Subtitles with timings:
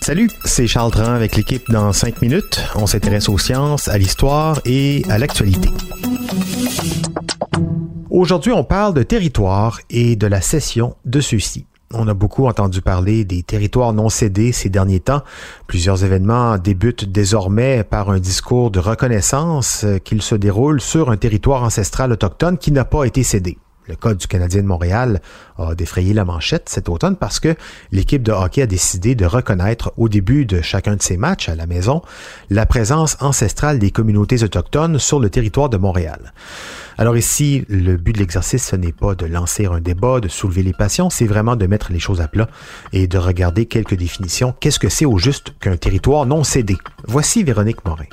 [0.00, 2.58] Salut, c'est Charles Dran avec l'équipe dans 5 minutes.
[2.74, 5.68] On s'intéresse aux sciences, à l'histoire et à l'actualité.
[8.08, 11.66] Aujourd'hui, on parle de territoire et de la cession de ceux-ci.
[11.92, 15.20] On a beaucoup entendu parler des territoires non cédés ces derniers temps.
[15.66, 21.62] Plusieurs événements débutent désormais par un discours de reconnaissance qu'il se déroule sur un territoire
[21.62, 23.58] ancestral autochtone qui n'a pas été cédé.
[23.88, 25.20] Le Code du Canadien de Montréal
[25.56, 27.54] a défrayé la manchette cet automne parce que
[27.90, 31.54] l'équipe de hockey a décidé de reconnaître au début de chacun de ses matchs à
[31.54, 32.02] la maison
[32.50, 36.32] la présence ancestrale des communautés autochtones sur le territoire de Montréal.
[36.98, 40.62] Alors ici, le but de l'exercice, ce n'est pas de lancer un débat, de soulever
[40.62, 42.48] les passions, c'est vraiment de mettre les choses à plat
[42.92, 44.54] et de regarder quelques définitions.
[44.60, 46.76] Qu'est-ce que c'est au juste qu'un territoire non cédé?
[47.06, 48.04] Voici Véronique Morin.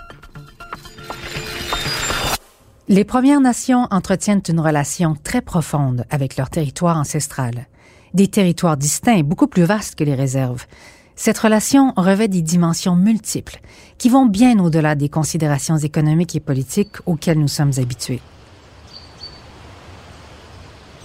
[2.88, 7.66] Les Premières Nations entretiennent une relation très profonde avec leur territoire ancestral.
[8.14, 10.68] Des territoires distincts, beaucoup plus vastes que les réserves.
[11.16, 13.60] Cette relation revêt des dimensions multiples
[13.98, 18.22] qui vont bien au-delà des considérations économiques et politiques auxquelles nous sommes habitués.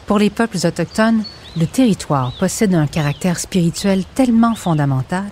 [0.06, 1.24] Pour les peuples autochtones,
[1.56, 5.30] le territoire possède un caractère spirituel tellement fondamental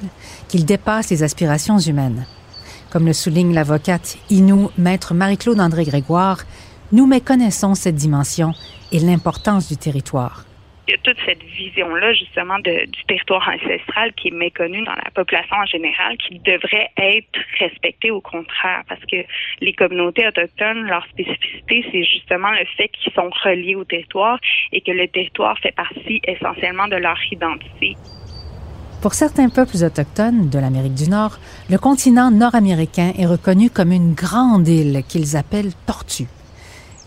[0.48, 2.24] qu'il dépasse les aspirations humaines.
[2.91, 6.44] Comme le souligne l'avocate Inou, maître Marie-Claude André Grégoire,
[6.91, 8.53] nous méconnaissons cette dimension
[8.92, 10.45] et l'importance du territoire.
[10.86, 15.11] Il y a toute cette vision-là, justement, du territoire ancestral qui est méconnue dans la
[15.14, 19.17] population en général, qui devrait être respectée au contraire, parce que
[19.61, 24.39] les communautés autochtones, leur spécificité, c'est justement le fait qu'ils sont reliés au territoire
[24.73, 27.98] et que le territoire fait partie essentiellement de leur identité.
[29.01, 31.39] Pour certains peuples autochtones de l'Amérique du Nord,
[31.70, 36.27] le continent nord-américain est reconnu comme une grande île qu'ils appellent Tortue.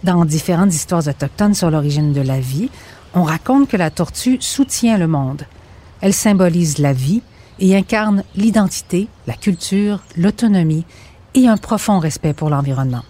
[0.01, 2.69] Dans différentes histoires autochtones sur l'origine de la vie,
[3.13, 5.43] on raconte que la tortue soutient le monde.
[5.99, 7.21] Elle symbolise la vie
[7.59, 10.85] et incarne l'identité, la culture, l'autonomie
[11.33, 13.03] et un profond respect pour l'environnement.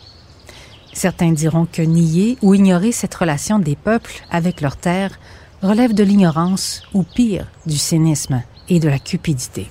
[0.91, 5.19] Certains diront que nier ou ignorer cette relation des peuples avec leur terre
[5.61, 9.69] relève de l'ignorance ou pire, du cynisme et de la cupidité.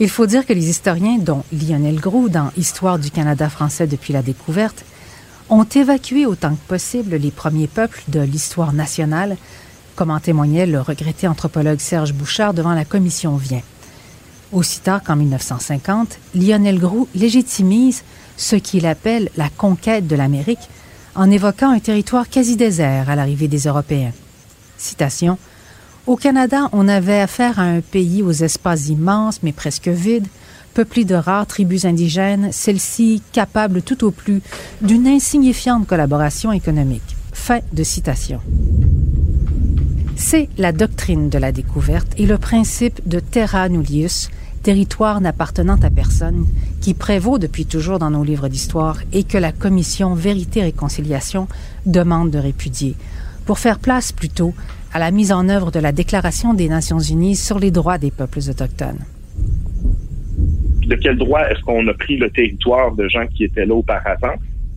[0.00, 4.12] Il faut dire que les historiens, dont Lionel Groux dans Histoire du Canada français depuis
[4.12, 4.84] la découverte,
[5.48, 9.36] ont évacué autant que possible les premiers peuples de l'histoire nationale,
[9.96, 13.62] comme en témoignait le regretté anthropologue Serge Bouchard devant la commission Vient.
[14.52, 18.04] Aussi tard qu'en 1950, Lionel Groux légitimise
[18.36, 20.68] ce qu'il appelle la conquête de l'Amérique
[21.14, 24.12] en évoquant un territoire quasi désert à l'arrivée des Européens.
[24.78, 25.38] Citation
[26.08, 30.26] au Canada, on avait affaire à un pays aux espaces immenses mais presque vides,
[30.72, 34.40] peuplé de rares tribus indigènes, celles-ci capables tout au plus
[34.80, 37.16] d'une insignifiante collaboration économique.
[37.34, 38.40] Fin de citation.
[40.16, 44.30] C'est la doctrine de la découverte et le principe de terra nullius,
[44.62, 46.46] territoire n'appartenant à personne,
[46.80, 51.48] qui prévaut depuis toujours dans nos livres d'histoire et que la commission Vérité-Réconciliation
[51.84, 52.96] demande de répudier,
[53.48, 54.52] pour faire place plutôt
[54.92, 58.10] à la mise en œuvre de la Déclaration des Nations Unies sur les droits des
[58.10, 58.98] peuples autochtones.
[60.86, 64.34] De quel droit est-ce qu'on a pris le territoire de gens qui étaient là auparavant?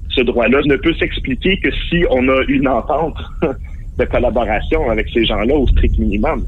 [0.08, 3.18] Ce droit-là ne peut s'expliquer que si on a une entente
[4.00, 6.46] de collaboration avec ces gens-là au strict minimum.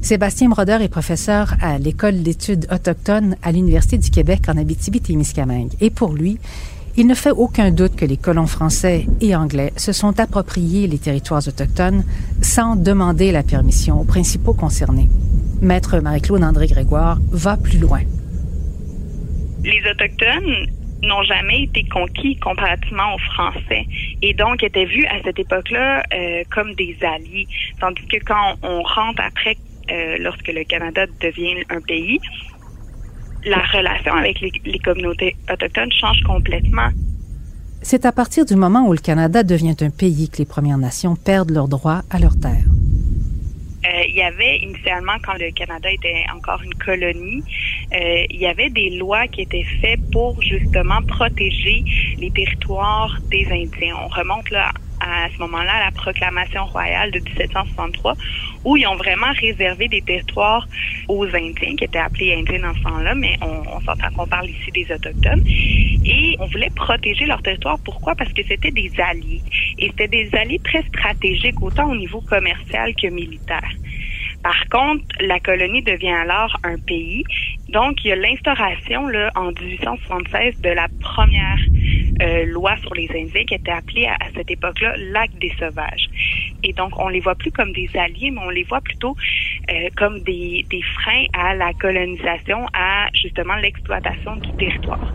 [0.00, 5.74] Sébastien Broder est professeur à l'École d'études autochtones à l'Université du Québec en Abitibi-Témiscamingue.
[5.80, 6.38] Et pour lui,
[6.98, 10.98] il ne fait aucun doute que les colons français et anglais se sont appropriés les
[10.98, 12.02] territoires autochtones
[12.42, 15.06] sans demander la permission aux principaux concernés.
[15.62, 18.00] Maître Marie-Claude André Grégoire va plus loin.
[19.62, 20.66] Les Autochtones
[21.04, 23.86] n'ont jamais été conquis comparativement aux Français
[24.20, 27.46] et donc étaient vus à cette époque-là euh, comme des alliés.
[27.80, 29.56] Tandis que quand on rentre après,
[29.92, 32.18] euh, lorsque le Canada devient un pays,
[33.44, 36.88] la relation avec les, communautés autochtones change complètement.
[37.82, 41.14] C'est à partir du moment où le Canada devient un pays que les Premières Nations
[41.14, 42.64] perdent leurs droits à leur terre.
[43.86, 47.44] Euh, il y avait initialement, quand le Canada était encore une colonie,
[47.92, 51.84] euh, il y avait des lois qui étaient faites pour justement protéger
[52.18, 53.94] les territoires des Indiens.
[54.04, 58.14] On remonte là à ce moment-là la proclamation royale de 1763,
[58.64, 60.66] où ils ont vraiment réservé des territoires
[61.08, 64.48] aux Indiens, qui étaient appelés Indiens dans ce temps-là, mais on, on s'entend qu'on parle
[64.50, 65.42] ici des Autochtones.
[65.46, 67.78] Et on voulait protéger leur territoire.
[67.84, 68.14] Pourquoi?
[68.14, 69.42] Parce que c'était des alliés.
[69.78, 73.70] Et c'était des alliés très stratégiques, autant au niveau commercial que militaire.
[74.42, 77.24] Par contre, la colonie devient alors un pays.
[77.68, 81.58] Donc, il y a l'instauration là, en 1876 de la première
[82.22, 86.08] euh, loi sur les Indiens qui était appelée à, cette époque-là l'acte des sauvages.
[86.64, 89.16] Et donc, on les voit plus comme des alliés, mais on les voit plutôt
[89.70, 95.12] euh, comme des, des freins à la colonisation, à justement l'exploitation du territoire.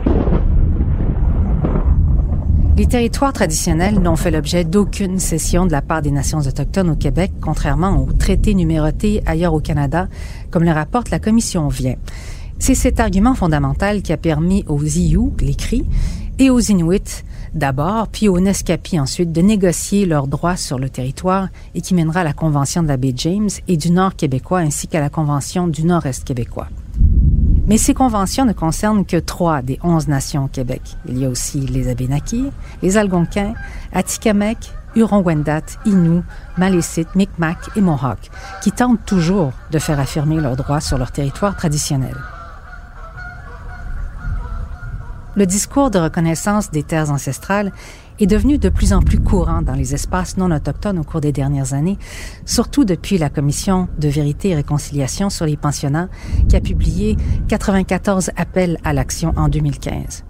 [2.76, 6.96] Les territoires traditionnels n'ont fait l'objet d'aucune cession de la part des nations autochtones au
[6.96, 10.08] Québec, contrairement aux traités numérotés ailleurs au Canada,
[10.50, 11.98] comme le rapporte la Commission Vient.
[12.58, 15.86] C'est cet argument fondamental qui a permis aux Iou, les Cris,
[16.40, 21.50] et aux Inuits d'abord, puis aux Nescapi ensuite, de négocier leurs droits sur le territoire
[21.76, 24.88] et qui mènera à la Convention de la baie James et du Nord québécois ainsi
[24.88, 26.68] qu'à la Convention du Nord-Est québécois.
[27.66, 30.82] Mais ces conventions ne concernent que trois des onze nations au Québec.
[31.08, 32.52] Il y a aussi les Abénakis,
[32.82, 33.54] les Algonquins,
[33.94, 36.22] Atikamekw, Huron-Wendat, Innu,
[36.58, 38.30] Malécite, Micmac et Mohawk,
[38.62, 42.16] qui tentent toujours de faire affirmer leurs droits sur leur territoire traditionnel.
[45.36, 47.72] Le discours de reconnaissance des terres ancestrales
[48.20, 51.32] est devenu de plus en plus courant dans les espaces non autochtones au cours des
[51.32, 51.98] dernières années,
[52.46, 56.10] surtout depuis la Commission de vérité et réconciliation sur les pensionnats
[56.48, 60.24] qui a publié 94 appels à l'action en 2015.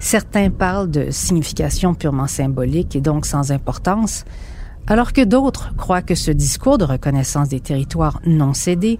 [0.00, 4.26] Certains parlent de signification purement symbolique et donc sans importance,
[4.86, 8.98] alors que d'autres croient que ce discours de reconnaissance des territoires non cédés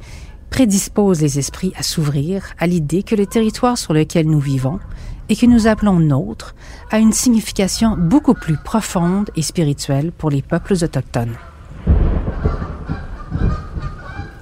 [0.48, 4.78] prédispose les esprits à s'ouvrir à l'idée que le territoire sur lequel nous vivons
[5.28, 6.54] et que nous appelons nôtre
[6.90, 11.36] a une signification beaucoup plus profonde et spirituelle pour les peuples autochtones.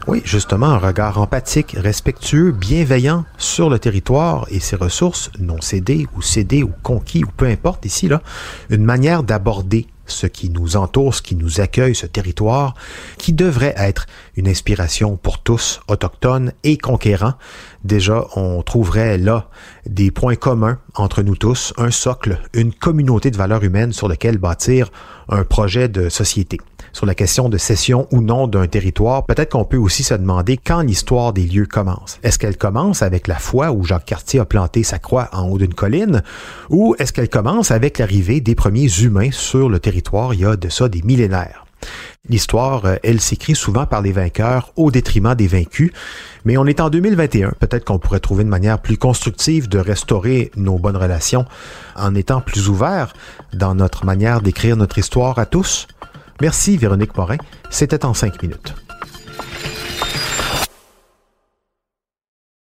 [0.07, 6.07] Oui, justement, un regard empathique, respectueux, bienveillant sur le territoire et ses ressources non cédées
[6.15, 8.21] ou cédées ou conquis ou peu importe ici, là,
[8.69, 12.75] une manière d'aborder ce qui nous entoure, ce qui nous accueille, ce territoire,
[13.19, 14.07] qui devrait être
[14.37, 17.35] une inspiration pour tous, autochtones et conquérants.
[17.85, 19.49] Déjà, on trouverait là
[19.87, 24.39] des points communs entre nous tous, un socle, une communauté de valeurs humaines sur lequel
[24.39, 24.91] bâtir
[25.29, 26.59] un projet de société.
[26.93, 30.57] Sur la question de cession ou non d'un territoire, peut-être qu'on peut aussi se demander
[30.57, 32.21] quand l'histoire des lieux commence.
[32.23, 35.59] Est-ce qu'elle commence avec la fois où Jacques Cartier a planté sa croix en haut
[35.59, 36.23] d'une colline,
[36.71, 39.94] ou est-ce qu'elle commence avec l'arrivée des premiers humains sur le territoire?
[40.33, 41.65] Il y a de ça des millénaires?
[42.29, 45.93] L'histoire, elle s'écrit souvent par les vainqueurs au détriment des vaincus,
[46.47, 47.53] mais on est en 2021.
[47.61, 51.45] Peut-être qu'on pourrait trouver une manière plus constructive de restaurer nos bonnes relations
[51.97, 53.13] en étant plus ouvert
[53.53, 55.87] dans notre manière d'écrire notre histoire à tous.
[56.41, 57.37] Merci Véronique Morin.
[57.69, 58.75] C'était en cinq minutes.